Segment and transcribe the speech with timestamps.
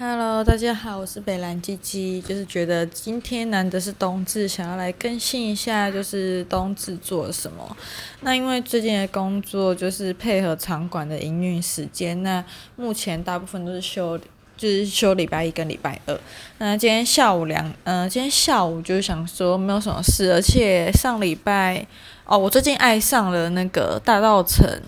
[0.00, 2.20] Hello，大家好，我是北兰鸡鸡。
[2.20, 7.76] 就是觉得今天难得是冬至，想要来更新一下，就是冬至做了什么。
[8.20, 12.44] 那因为最近的工作就是配合场馆的营运时间，那
[12.76, 14.16] 目前大部分都是休，
[14.56, 16.16] 就是休礼拜一跟礼拜二。
[16.58, 21.84] 那今天下午两，嗯、呃，今天下午就是想说没有什么事，而且上礼拜
[22.24, 24.80] 哦，我最近爱上了那个大道城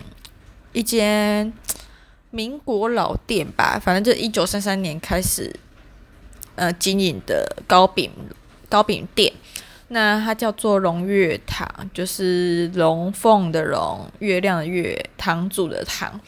[0.72, 1.52] 一间。
[2.30, 5.52] 民国老店吧，反正就一九三三年开始，
[6.54, 8.10] 呃，经营的糕饼
[8.68, 9.32] 糕饼店。
[9.88, 16.20] 那它叫做龙月堂，就是龙凤的龙，月亮的月，堂主的堂。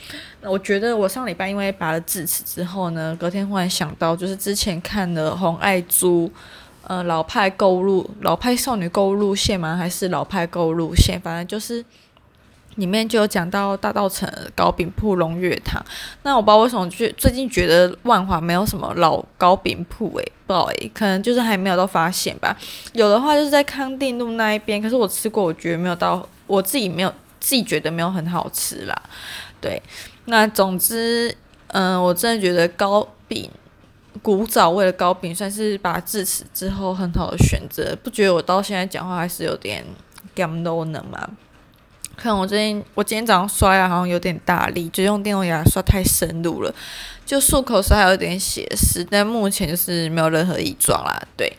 [0.42, 6.28] 我觉得我上礼拜因为拔了智齿之后呢，隔天忽然想到，就是之前看的红爱珠，
[6.82, 9.76] 呃，老派购物，老派少女购物路线吗？
[9.76, 11.20] 还是老派购物路线？
[11.20, 11.84] 反正就是。
[12.76, 15.84] 里面就有讲到大稻城糕饼铺龙月堂，
[16.22, 22.56] 那我不知道为什么最最近觉得万华没有什么老糕饼铺诶，不知道诶，可能就是还没有到发现吧。
[22.92, 29.02] 有的话就是在康定路那一边，可是我吃过，我觉得没有到，我自己没有自己觉得没有很好吃啦。
[29.60, 29.80] 对，
[30.24, 31.36] 那总之，
[31.68, 33.50] 嗯、我真的觉得糕饼
[34.22, 39.84] 古早味的糕饼算是把智齿之后很好的选择，不觉得我到现在讲话还是有点
[40.34, 41.28] gam no 呢吗？
[42.16, 46.72] 看我最近，我今天早上刷牙好像有点大力，就用电动牙刷太深入了，
[47.26, 51.20] 就漱口时还有点血丝，但目前是没有任何异状啦。
[51.36, 51.52] 对，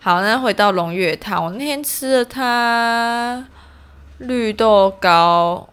[0.00, 3.46] 好，那回到龙月堂，我那天吃了它
[4.18, 5.68] 绿豆糕，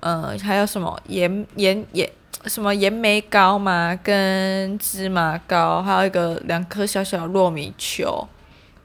[0.00, 2.08] 嗯，还有什么盐盐盐
[2.46, 8.28] 什么盐梅糕嘛，跟芝麻糕，还有一个两颗小小糯米球，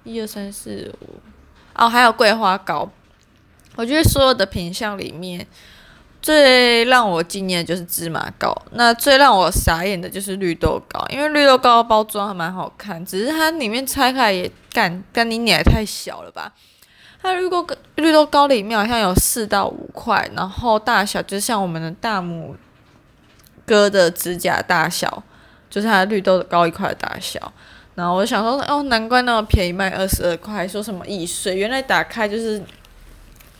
[0.03, 1.19] 一二三四五，
[1.75, 2.89] 哦，还有桂花糕。
[3.75, 5.45] 我觉得所有的品相里面，
[6.21, 16.53] 最让我惊艳的就是芝麻糕，那最让我傻眼的就是绿豆糕，因为绿豆糕包装还蛮好看，只是它里面拆开也干干你脸太小了吧？
[17.21, 22.55] 它绿豆绿豆糕里面好像有四到五块，然后大小就像我们的大拇
[23.65, 25.21] 哥的指甲大小，
[25.69, 27.51] 就是它绿豆糕一块的大小。
[27.93, 32.63] 然后我想说，哦，难怪那么便宜，卖二十二块，说什么易碎，原来打开就是。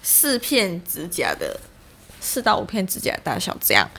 [0.07, 1.59] 四片指甲的，
[2.21, 3.89] 四到五片指甲大小这样，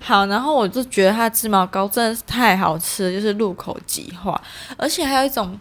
[0.00, 4.40] 好，然后我就觉得它的芝麻糕真的是太好吃，就是入口即化，
[4.78, 5.60] 而且还有一种。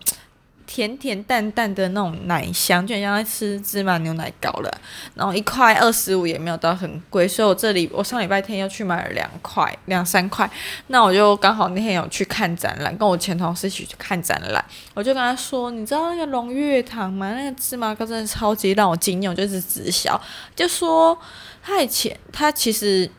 [0.70, 4.72] 甜甜淡淡的那种奶香，就很像在吃芝麻牛奶糕了。
[5.16, 10.48] 然后一块二十五也没有到很贵，所以我这里我上礼拜天又去买了两块两三块。
[10.88, 14.64] 那我就刚好那天有去看展览，跟我前同事一起去看展览，
[14.94, 17.34] 我就跟他说：“你知道那个龙月堂吗？
[17.34, 20.22] 那个芝麻糕真的超级让我惊艳，就是直销，
[20.56, 21.18] 就说
[21.64, 23.10] 他以前他其实。”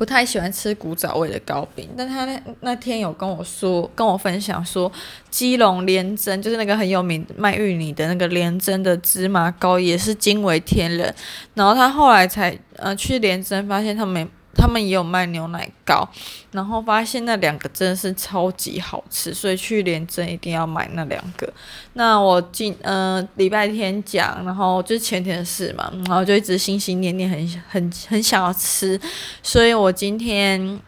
[0.00, 4.90] 不太喜欢吃古早味的糕饼，但他那那天有跟我说，跟我分享说，
[5.28, 11.14] 基隆连珍就是那个很有名卖芋泥的那个连珍的芝麻糕也是惊为天人，
[11.52, 14.26] 然后他后来才呃去连珍发现他们。
[14.54, 16.06] 他们也有卖牛奶糕，
[16.50, 21.50] 然后发现那两个真的是超级好吃，所以去连珍一定要买那两个。
[21.92, 29.00] 那我今呃礼拜天讲，然后就前天的事嘛，然后就一直心心念念很，很很想要吃，
[29.42, 30.78] 所以我今天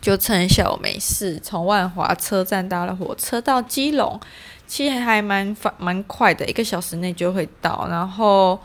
[0.00, 4.20] 就趁一下我没事，从万华车站搭了火车到基隆，
[4.66, 8.60] 其实还蛮蛮快的，一个小时内就会到，然后。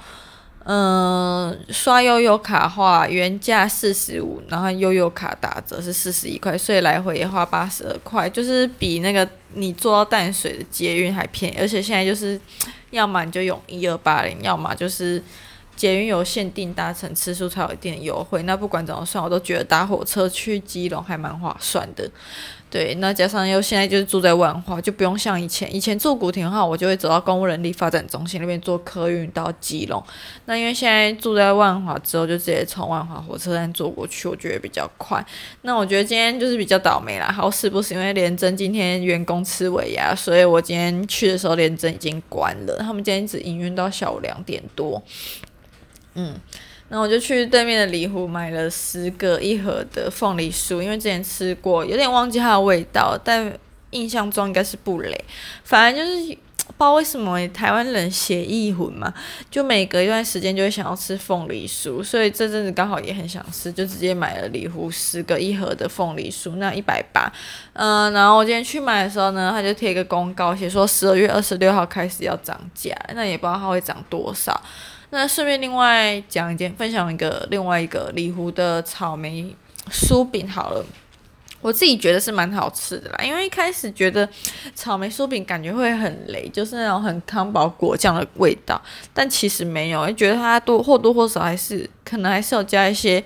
[0.70, 12.38] 嗯，刷悠游卡的话，原价四十五，然后悠游卡打折是四十一块，所以来回也花八十二块，就是比那个你坐到淡水的捷运还便宜，而且现在就是，
[12.90, 15.24] 要么你就用一二八零，要么就是
[15.78, 18.44] 捷运有限定搭乘次数才有一点优惠。
[18.44, 22.12] 那不管怎么算，我都觉得搭火车去基隆还蛮划算的。
[22.70, 30.04] 对，那加上又现在就是住在万华，就不用像以前，以前住古亭的话，我就会走到公务人力发展中心那边坐客运到基隆。
[30.46, 35.26] 那因为现在住在万华之后，就直接从万华火车站坐过去，我觉得比较快。
[35.62, 45.02] 那我觉得今天就是比较倒霉啦，好死不死，因为连珍今天员工吃尾牙，所以我今天去的时候连珍已经关了，他们今天只营运到下午两点多。
[46.16, 46.36] 嗯。
[46.90, 53.52] 然后我就去对面的里湖买了十个一盒的凤梨酥，因为之前吃过，有点忘记它的味道，但
[53.92, 55.26] 印象中应该是不雷。
[55.64, 56.38] 反正就是
[56.68, 59.12] 不知道为什么台湾人写意混嘛，
[59.50, 67.32] 就每隔一段时间就会想要吃凤梨酥，所以这阵子刚好也很想吃，就直接买了里湖十个一盒的凤梨酥，那一百八。
[67.72, 74.62] 嗯，然后我今天去买的时候呢，他就贴一个公告，写说十二月二十六号开始要涨价，那也不知道它会涨多少。
[75.10, 79.56] 那顺便另外讲一件，分享一个另外一个里湖的草莓
[79.90, 80.86] 酥饼好了。
[81.60, 84.28] 我自己觉得是蛮好吃的啦，因为一开始觉得
[84.76, 88.82] 草莓酥饼感觉会很雷，就是那种很康宝果酱的味道，
[89.14, 93.24] 但其实没有，觉得它多或多或少还是可能还是有加一些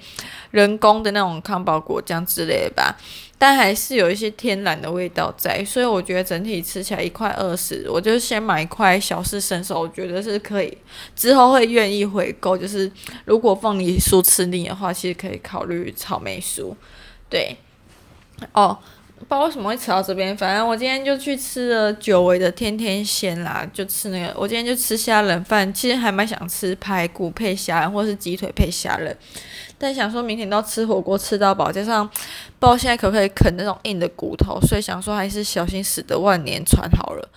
[0.52, 2.96] 人工的那种康宝果酱之类的吧，
[3.38, 10.76] 但还是有一些天然的味道在，所以我觉得整体吃起来一块二十，我就先买一块小试身手，我觉得是可以，
[11.16, 12.90] 之后会愿意回购，就是
[13.26, 16.74] 如果凤梨酥吃腻的话，其实可以考虑草莓酥，
[17.30, 17.58] 对。
[18.54, 18.78] 哦，
[19.18, 24.34] 不知道为什么会扯到这边，反正我今天就去吃了久违的天天鲜啦，就吃那个。
[24.38, 29.16] 我今天就吃虾仁饭，其实还蛮想吃排骨配虾仁，或是鸡腿配虾仁，
[29.78, 37.30] 但想说明天都吃火锅吃到饱，加上不知道现在可不可以啃那种硬的骨头，所以想说还是小心驶得万年船好了，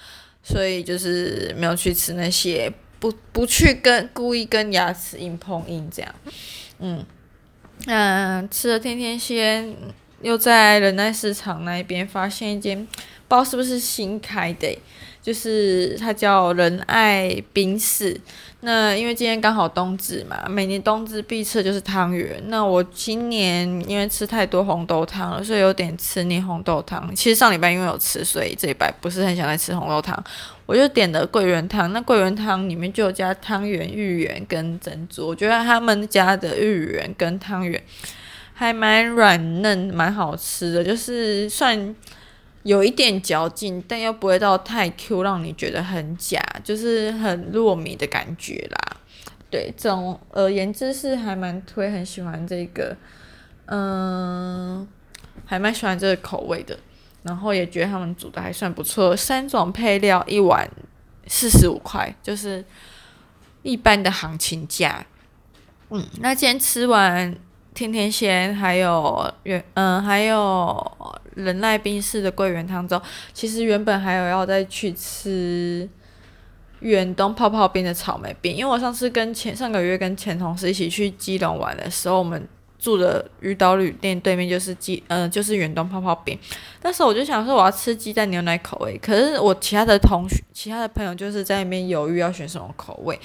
[0.42, 6.14] 所以就是没有去吃那些，不不去跟故意跟牙齿硬碰硬这样，
[6.78, 7.04] 嗯，
[7.86, 9.76] 嗯，吃了天天鲜。
[10.24, 12.78] 又在仁爱市场那边发现一间，
[13.28, 14.76] 不知道是不是新开的，
[15.22, 18.18] 就是它叫仁爱冰室。
[18.60, 22.42] 那因为今天刚好冬至嘛，每年冬至必吃就是汤圆。
[22.46, 27.14] 那我今年因为吃太多红豆汤了，所以有点吃腻红豆汤。
[27.14, 30.18] 其实上礼拜因为有吃，所以这礼拜不是很想再吃红豆汤，
[30.64, 31.92] 我就点了桂圆汤。
[31.92, 35.26] 那桂圆汤里面就有加汤圆、芋圆跟珍珠。
[35.28, 37.78] 我觉得他们家的芋圆跟汤圆。
[38.56, 41.94] 还蛮软嫩，蛮好吃的，就是算
[42.62, 48.96] 有一点嚼劲，但又不会到太 Q，让你觉得很假，就是很糯米的感觉啦。
[49.50, 52.96] 对，总而言之是还蛮推，很喜欢这个，
[53.66, 54.86] 嗯，
[55.44, 56.78] 还蛮喜欢这个口味的。
[57.24, 60.70] 然后也觉得他们煮的还算不错，三种配料一碗
[61.26, 62.64] 四十五块，就是
[63.62, 65.04] 一般的行情价。
[65.90, 67.36] 嗯，那今天吃完。
[67.74, 73.00] 天天鲜，还有原嗯，还有仁爱冰室的桂圆汤粥。
[73.32, 75.88] 其实原本还有要再去吃
[76.80, 82.48] 远东泡泡冰的草莓冰，因为我上次跟前上个月跟前同事一起去基隆玩的时候，我们。
[82.76, 86.38] 住的鱼岛旅店对面就是鸡，嗯、就是远东泡泡冰。
[86.82, 93.18] 那时候我就想说我要吃鸡蛋牛奶口味，可是我其他的同学、其他的朋友就是在那边犹豫要选什么口味，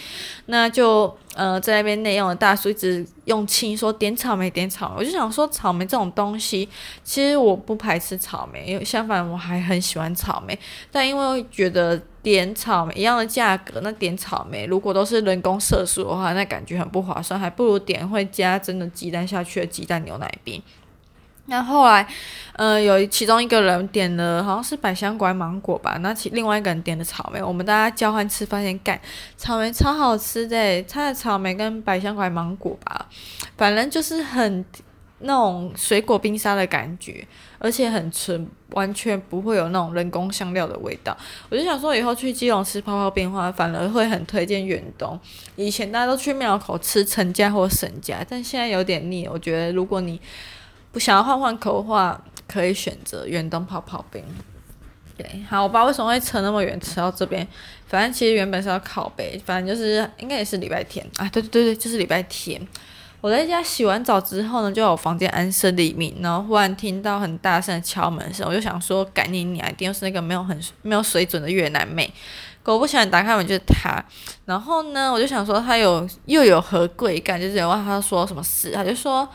[0.45, 6.67] 那就呃在那边内用的大叔一直用亲说点草莓点草莓，我就想说草莓这种东西，
[7.03, 10.57] 其实我不排斥草莓，因为相反我还很喜欢草莓，
[10.91, 11.99] 但因为觉得。
[12.21, 20.61] 点草莓一样的价格，那点草莓如果都是人工色素的话，那感觉很不划算，还不如点会加真的鸡蛋下去的鸡蛋牛奶冰。
[21.49, 22.07] 那后来，
[22.53, 28.99] 呃，有其中一个人点了好像是百香果芒果吧，那其另外一个人点的草莓，我们大家交换吃，发现干
[29.35, 33.07] 草莓超好吃的，它的草莓跟百香果芒果吧，
[33.57, 34.63] 反正就是很。
[35.21, 41.13] 那种水果冰沙的感觉，而且很纯，完全不会有那种人工香料的味道。
[41.49, 45.19] 我就想说，以后去基隆吃泡泡冰的话，反而会很推荐远东。
[45.57, 49.27] 以前大家都去庙口吃陈家或沈家，但现在有点腻。
[49.27, 50.17] 我觉得如果你
[50.91, 54.23] 不想要换换口的话，可以选择远东泡泡冰。
[55.17, 57.45] 对，好，我不知道为什么会扯那么远，扯到这边。
[57.87, 62.65] 反正其实原本是要靠北，反正就是应该也是礼拜天啊，对对对对，就是礼拜天。
[63.21, 72.09] 我在家洗完澡之后呢，就有房间安身立命，然后忽然听到很大声的敲门声，我就想说赶紧你来，一定是那个没有很没有水准的越南妹。
[72.63, 74.01] 果不其然，打开门就是他。
[74.45, 79.27] 然后呢，我就想说他有又有何贵干，就是问他说什么事，他就说，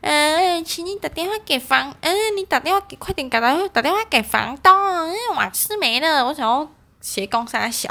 [0.00, 6.24] 呃，请你打电话给房，嗯、呃，你打电话给快点，赶快打电话给房东，嗯，瓦斯没了。
[6.26, 6.66] 我想要
[7.00, 7.88] 斜杠三小，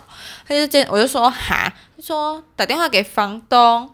[0.47, 3.89] 他就这，我就说哈，他说打电话给房东。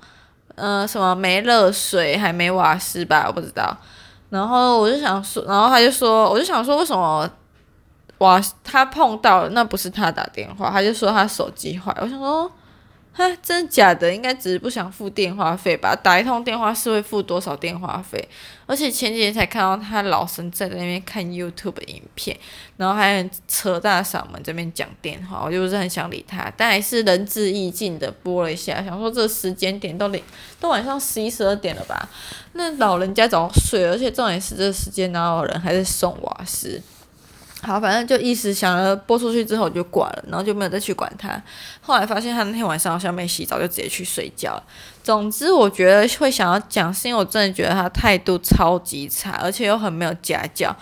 [0.55, 3.25] 嗯、呃，什么没热水，还没瓦斯吧？
[3.27, 3.75] 我不知道。
[4.29, 7.29] 然后我就想说，然后他就说，我就想说，为什么
[8.19, 11.93] 瓦他碰到了，那不是他打电话，他就说他手机坏。
[11.99, 12.49] 我想说。
[13.17, 14.13] 哈，真的假的？
[14.13, 15.95] 应该只是不想付电话费吧？
[15.95, 18.27] 打一通电话是会付多少电话费？
[18.65, 22.37] 而且前几天才看到他老神在那边看 YouTube 影片，
[22.75, 30.11] 然后还很扯大嗓门这边讲电话，我就不是很想理他，但还是仁至义尽的拨了一下，想说这时间点都
[30.59, 32.09] 都晚上十一十二点了吧？
[32.51, 36.81] 那老人家早睡，而且重点是这时间哪有人还在送瓦斯？
[37.65, 41.41] 好，反正就一时想了播出去之后我就挂了，然后就没有再去管他。
[41.81, 44.63] 后来发现他那天晚上好像没洗澡，就直接去睡觉了。
[45.03, 50.75] 总之，我觉得会想要讲，是因为我真的觉得他态度超级差，而且又很没有家教。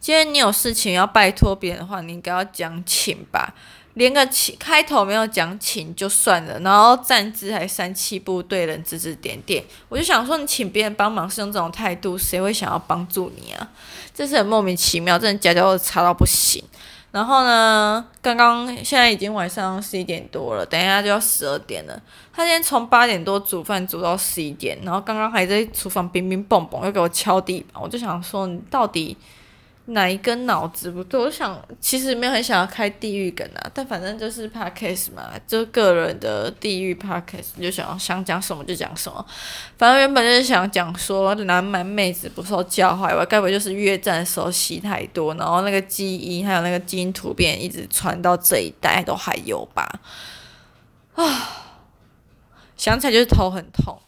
[0.00, 3.52] 今天你有事情要拜托别人的话，你应该要讲请吧。
[4.00, 13.68] 连个请开头没有讲请就算了，然后站姿还三七步对人指指点点，我就想说你请别人帮忙是用这种态度，谁会想要帮助你啊？
[14.14, 16.64] 这是很莫名其妙，真的家教差到不行。
[17.10, 22.00] 然后呢，刚刚现在已经晚上十一点多了，等一下就要十二点了。
[22.32, 29.14] 他今天从八点多煮饭煮到十一点，然后刚刚还在厨房乒乒乓乓又给我敲地板，我就想说你到底。
[29.92, 31.20] 哪一根脑子不对？
[31.20, 39.24] 我想其实没有很想要开地狱梗啊，但反正就是 podcast 嘛，就个人的地狱 podcast，就想想讲什么就讲什么。
[39.76, 49.88] 反正原本就是想讲说南蛮妹子不受教化，我该不会就是越战的时候洗太多，然后那个基因还有那个基因突变一直传到这一代都还有吧？
[51.14, 51.24] 啊，
[52.76, 54.00] 想起来就是头很痛。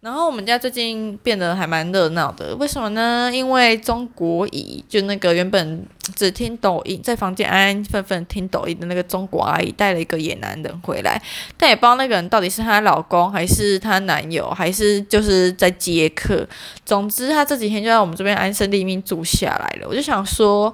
[0.00, 3.28] 然后我们家最近变得还蛮热闹的，为什么呢？
[3.34, 11.20] 因为中国姨就那个原本只听抖音，在房间安安分分听抖音的那个中国阿姨带了一个野男人回来，
[11.56, 16.46] 但也不知道那个人到底是她老公还是她男友，还是就是在接客。
[16.84, 19.88] 总之，她这几天就在我们这边安身立命住下来了。
[19.88, 20.72] 我就想说，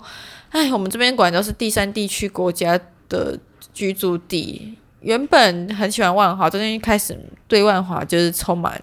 [0.51, 2.79] 哎，我们这边果然都是第三地区国家
[3.09, 3.39] 的
[3.73, 4.77] 居住地。
[5.01, 8.79] 原本很喜欢万华，最近开始对万华就是充满。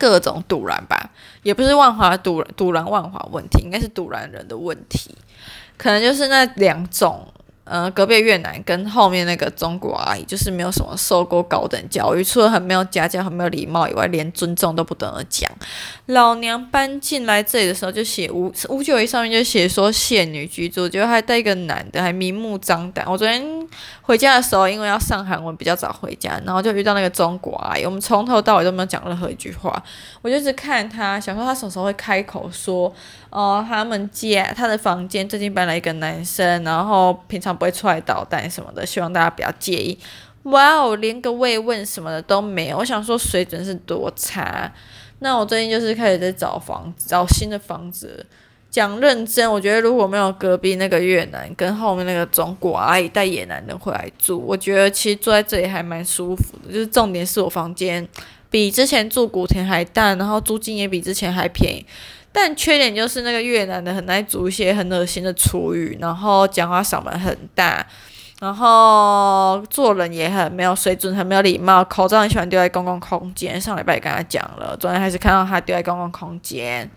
[0.00, 1.10] 各种堵拦吧，
[1.42, 5.14] 也不是万华堵堵拦万华问题，应该是堵拦人的问题，
[5.76, 7.28] 可能就是那两种。
[7.70, 15.48] 呃，隔壁越南跟后面那个中国阿姨，就是没有什么受过高等教育，除了很没有家教、很没有礼貌以外，连尊重都不懂得讲。
[16.06, 23.06] 老娘搬进来这里的时候就写五五九一上面就写说限女居住，结果还带一个男的，还明目张胆。
[23.08, 23.40] 我昨天
[24.02, 29.80] 回家的时候，因为要上韩文，比较早回家，然后就遇到那个中国阿姨，我们从头到尾都没有讲任何一句话，
[30.22, 32.92] 我就是看她，想说她什么时候会开口说。
[33.30, 39.98] 哦，他们家她的房间最近搬来一个男生，然后平常不会出来捣蛋什么的，希望大家不要介意。
[40.44, 44.72] 哇哦，连个慰问什么的都没有，我想说水准是多差。
[45.18, 48.24] 那我最近就是开始在找房子，找新的房子。
[48.70, 56.72] 讲认真，我觉得如果没有隔壁那个越南跟后面那个中国阿姨带野男人回来住，我觉得其实住在这里还蛮舒服的。
[56.72, 58.08] 就是重点是我房间
[58.48, 61.84] 比之前住古田还大，然后租金也比之前还便宜。
[62.32, 67.84] 但缺点就是那个越南的很爱煮一些很恶心的厨余，然后讲话嗓门很大，
[68.40, 73.60] 然后做人也很没有水准，很没有礼貌，口罩很喜欢丢在公共空间。
[73.60, 76.88] 上礼拜也跟他讲了，昨天还是看到他丢在公共空间。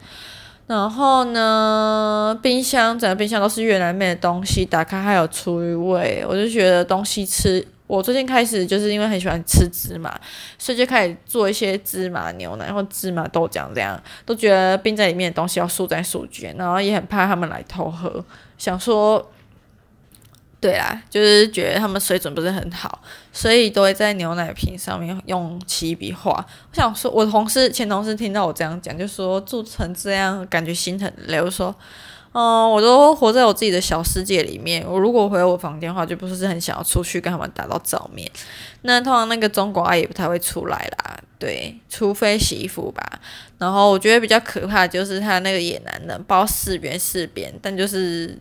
[0.65, 7.67] 然后呢，冰箱整个冰箱都是越南妹的东西，打开还有厨余味，我就觉得东西吃。
[7.85, 10.19] 我最近开始就是因为很喜欢吃芝麻，
[10.57, 18.23] 所以就开始做一些芝麻牛奶或芝麻豆浆，这样都觉得冰在里面的东西要速战速决，然后也很怕他们来偷喝，
[18.57, 19.31] 想说，
[20.61, 23.01] 对啊，就是觉得他们水准不是很好，
[23.33, 26.31] 所以都会在牛奶瓶上面用起笔画。
[26.31, 31.75] 我想说，我同事前同事听到我这样讲，就说做成这样感觉心很累，我说。
[32.33, 34.83] 嗯，我都活在我自己的小世界里面。
[34.87, 38.29] 我如果回我房间的话，就不是很想要出去跟他们打到照面。
[38.81, 43.03] 那通常那个中国阿姨不太会出来啦，对，除非洗衣服吧。
[43.59, 48.37] 然后我觉得比较可怕就是他那个野男人，包四边四边，但就是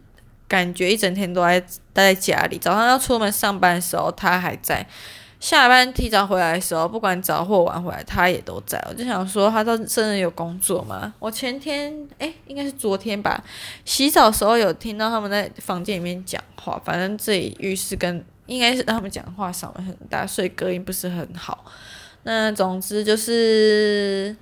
[0.48, 1.60] 感觉一整天都在
[1.92, 2.58] 待在家里。
[2.58, 4.86] 早上要出门上班的时候，他还在。
[5.42, 8.80] 下班提早回来的时候，不管早或晚回来，他也都在。
[8.88, 11.12] 我就想说，他到真的有工作吗？
[11.18, 13.42] 我前天，诶，应该是昨天吧，
[13.84, 16.80] 洗澡时候有听到他们在房间里面讲话。
[16.84, 21.64] 反正这里浴室跟应该是他们讲话嗓门很大，所以隔音不是很好。
[22.22, 24.36] 那总之就是，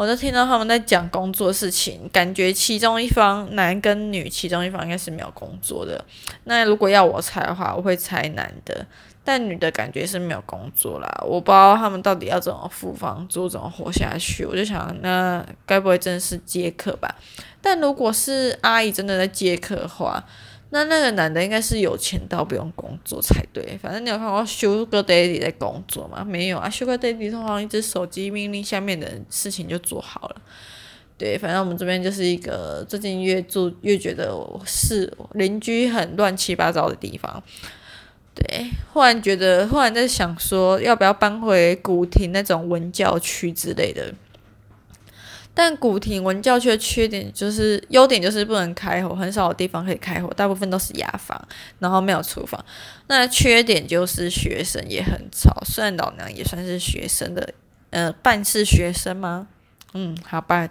[0.00, 6.02] 我就听到他们在讲工作事情，感觉其中一方男跟女，其中一方应该是没有工作的。
[6.44, 8.86] 那如果要我猜的话，我会猜男的。
[9.22, 14.46] 但女的感觉是没有工作啦，我不知道他们到底要怎么付房租，怎么活下去。
[14.46, 17.14] 我就想，那该不会真的是接客吧？
[17.60, 20.24] 但如果是阿姨真的在接客的话，
[20.70, 23.76] 那那个男的应该是有钱到不用工作才对。
[23.82, 26.24] 反正你有看过 Sugar Daddy 在工作吗？
[26.24, 30.36] 没有啊，Sugar Daddy 通常一只手机命令下面的事情就做好了。
[31.18, 34.34] 对，反正我们这边就是一个最近越住越觉得
[34.64, 37.42] 是邻居很乱七八糟的地方。
[38.32, 44.14] 对，忽然觉得，忽然在想说，要不要搬回古亭那种文教区之类的？
[45.52, 51.40] 但古亭文教区的缺点就是，优点就是不能开火，很少有地方可以开火，大部分都是雅房，
[51.78, 52.64] 然后没有厨房。
[53.08, 57.52] 那缺点就是学生也很吵，虽然老娘也算是学生的，
[57.90, 59.48] 呃，半是学生吗？
[59.94, 60.68] 嗯，好吧。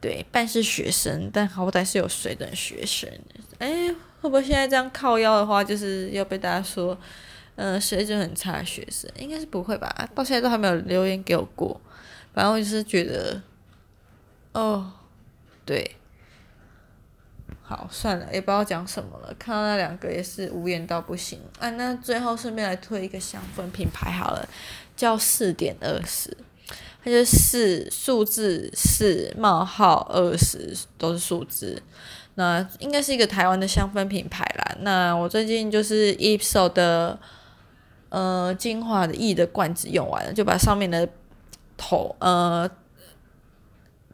[0.00, 3.10] 对，半是学生，但好歹是有水的学生。
[3.58, 3.88] 哎，
[4.20, 6.96] 会不会现在这样靠腰的话，就是要被大家说，
[7.56, 9.10] 嗯、水准很差的学生？
[9.18, 10.08] 应该是不会吧？
[10.14, 11.80] 到现在都还没有留言给我过。
[12.32, 13.42] 反正我就是觉得，
[14.58, 14.90] 哦，
[15.64, 15.94] 对，
[17.62, 19.32] 好，算了，也不知道讲什么了。
[19.38, 21.38] 看到那两个也是无言到不行。
[21.60, 24.48] 啊，那最后顺便来推一个香氛品牌好了，
[24.96, 26.36] 叫四点二十。
[27.04, 31.80] 它就是数字四冒号二十都是数字，
[32.34, 34.76] 那应该是一个台湾的香氛品牌啦。
[34.80, 37.16] 那我最近就是 e p s o 的
[38.08, 41.08] 呃精华的 E 的罐子用完了，就把上面的
[41.76, 42.68] 头呃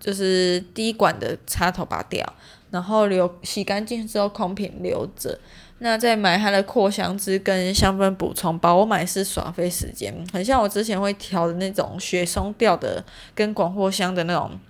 [0.04, 2.30] 就是滴管的插头拔掉，
[2.70, 5.38] 然后留洗干净之后空瓶留着。
[5.78, 13.02] 那再买它的扩香枝跟香氛补充包，我买是耍费时间，很像我之前会调的那种雪松调的
[13.34, 14.60] 跟广藿香的那种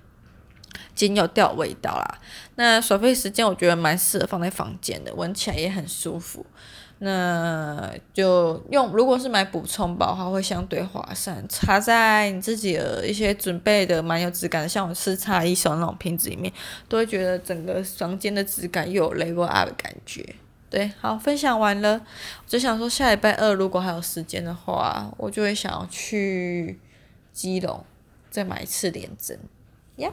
[0.95, 2.21] 精油调味道啦。
[2.55, 6.47] 那耍费时间我觉得蛮适合放在房间的，闻起来也很舒服。
[7.04, 16.52] 那就用，如果是买补充包的话，会相对划算，插在你自己的一些准备的蛮有质感的，像我是插一手那种瓶子里面，
[16.88, 20.34] 都会觉得整个房间的质感又有 level up 的感觉。
[20.70, 26.80] 对，好，分享完了，我就想说下礼拜二如果还有时间的话，我就会想要去
[27.32, 27.84] 基隆
[28.30, 29.38] 再买一次连针，
[29.96, 30.11] 呀、